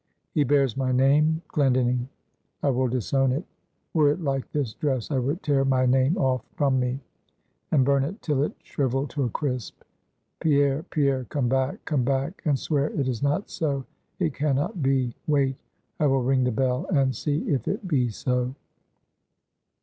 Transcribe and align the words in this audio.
He 0.31 0.43
bears 0.43 0.75
my 0.75 0.91
name 0.91 1.43
Glendinning. 1.49 2.09
I 2.63 2.71
will 2.71 2.87
disown 2.87 3.31
it; 3.31 3.45
were 3.93 4.09
it 4.09 4.19
like 4.19 4.51
this 4.51 4.73
dress, 4.73 5.11
I 5.11 5.19
would 5.19 5.43
tear 5.43 5.63
my 5.63 5.85
name 5.85 6.17
off 6.17 6.43
from 6.55 6.79
me, 6.79 7.01
and 7.71 7.85
burn 7.85 8.03
it 8.03 8.19
till 8.23 8.41
it 8.41 8.53
shriveled 8.63 9.11
to 9.11 9.25
a 9.25 9.29
crisp! 9.29 9.83
Pierre! 10.39 10.81
Pierre! 10.89 11.25
come 11.25 11.49
back, 11.49 11.85
come 11.85 12.03
back, 12.03 12.41
and 12.45 12.57
swear 12.57 12.87
it 12.89 13.07
is 13.07 13.21
not 13.21 13.51
so! 13.51 13.85
It 14.17 14.33
can 14.33 14.55
not 14.55 14.81
be! 14.81 15.13
Wait: 15.27 15.55
I 15.99 16.07
will 16.07 16.23
ring 16.23 16.45
the 16.45 16.51
bell, 16.51 16.87
and 16.91 17.15
see 17.15 17.47
if 17.47 17.67
it 17.67 17.87
be 17.87 18.09
so." 18.09 18.55